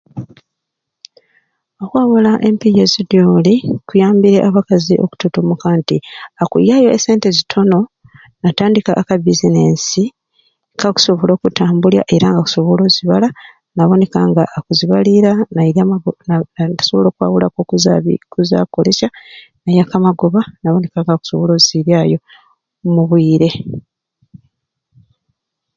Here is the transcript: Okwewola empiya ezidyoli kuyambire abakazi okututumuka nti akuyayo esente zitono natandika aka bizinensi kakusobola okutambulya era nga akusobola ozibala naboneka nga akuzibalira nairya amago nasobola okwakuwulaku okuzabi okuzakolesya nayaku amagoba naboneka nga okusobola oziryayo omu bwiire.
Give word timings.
Okwewola 1.83 2.31
empiya 2.47 2.83
ezidyoli 2.87 3.55
kuyambire 3.87 4.39
abakazi 4.49 4.93
okututumuka 5.03 5.67
nti 5.79 5.97
akuyayo 6.41 6.89
esente 6.97 7.27
zitono 7.37 7.79
natandika 8.41 8.91
aka 9.01 9.15
bizinensi 9.25 10.03
kakusobola 10.79 11.31
okutambulya 11.35 12.01
era 12.15 12.27
nga 12.29 12.39
akusobola 12.41 12.81
ozibala 12.85 13.27
naboneka 13.75 14.19
nga 14.29 14.43
akuzibalira 14.57 15.31
nairya 15.53 15.81
amago 15.85 16.09
nasobola 16.73 17.07
okwakuwulaku 17.09 17.57
okuzabi 17.61 18.13
okuzakolesya 18.25 19.07
nayaku 19.63 19.93
amagoba 19.99 20.41
naboneka 20.61 20.97
nga 21.01 21.13
okusobola 21.17 21.51
oziryayo 21.59 22.19
omu 22.85 23.03
bwiire. 23.09 23.49